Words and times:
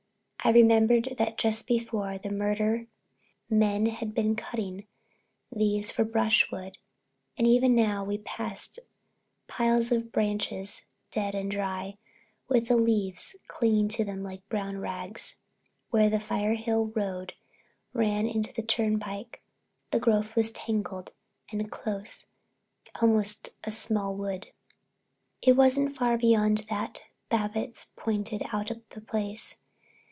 I 0.43 0.49
remembered 0.49 1.13
that 1.19 1.37
just 1.37 1.67
before 1.67 2.17
the 2.17 2.31
murder 2.31 2.87
men 3.47 3.85
had 3.85 4.15
been 4.15 4.35
cutting 4.35 4.87
these 5.55 5.91
for 5.91 6.03
brushwood 6.03 6.79
and 7.37 7.45
even 7.45 7.75
now 7.75 8.03
we 8.03 8.17
passed 8.17 8.79
piles 9.45 9.91
of 9.91 10.11
branches, 10.11 10.87
dry 11.11 11.29
and 11.35 11.51
dead, 11.51 11.97
with 12.47 12.71
little 12.71 12.83
leaves 12.83 13.35
clinging 13.47 13.87
to 13.89 14.03
them 14.03 14.23
like 14.23 14.49
brown 14.49 14.79
rags. 14.79 15.35
Where 15.91 16.09
the 16.09 16.19
Firehill 16.19 16.91
Road 16.95 17.35
ran 17.93 18.25
into 18.25 18.51
the 18.51 18.63
turnpike 18.63 19.43
the 19.91 19.99
growth 19.99 20.35
was 20.35 20.51
tangled 20.51 21.13
and 21.51 21.69
close, 21.71 22.25
almost 22.99 23.49
a 23.63 23.69
small 23.69 24.15
wood. 24.15 24.47
It 25.43 25.53
wasn't 25.55 25.95
far 25.95 26.17
beyond 26.17 26.65
that 26.71 27.03
Babbitts 27.29 27.91
pointed 27.95 28.41
out 28.51 28.71
the 28.89 29.01
place. 29.01 29.57